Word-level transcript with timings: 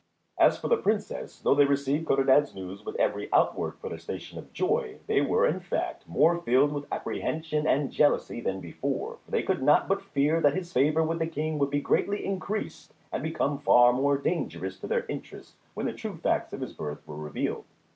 As 0.39 0.57
for 0.57 0.67
the 0.67 0.77
Princes, 0.77 1.41
though 1.43 1.53
they 1.53 1.65
received 1.65 2.07
Codadad's 2.07 2.55
news 2.55 2.83
with 2.83 2.95
every 2.95 3.29
outward 3.31 3.73
protestation 3.79 4.39
of 4.39 4.51
joy, 4.51 4.97
they 5.05 5.21
were 5.21 5.45
in 5.45 5.59
fact 5.59 6.09
more 6.09 6.39
filled 6.41 6.73
with 6.73 6.91
apprehension 6.91 7.67
and 7.67 7.91
jealousy 7.91 8.41
than 8.41 8.61
before, 8.61 9.19
for 9.23 9.29
they 9.29 9.43
could 9.43 9.61
not 9.61 9.87
but 9.87 10.01
fear 10.01 10.41
that 10.41 10.55
his 10.55 10.73
favour 10.73 11.03
with 11.03 11.19
the 11.19 11.27
King 11.27 11.59
would 11.59 11.69
be 11.69 11.81
greatly 11.81 12.25
increased 12.25 12.95
and 13.11 13.21
become 13.21 13.59
far 13.59 13.93
more 13.93 14.17
dangerous 14.17 14.79
to 14.79 14.87
their 14.87 15.05
interests 15.07 15.55
when 15.75 15.85
the 15.85 15.93
true 15.93 16.17
facts 16.17 16.51
of 16.51 16.61
his 16.61 16.73
birth 16.73 17.05
were 17.07 17.15
revealed. 17.15 17.65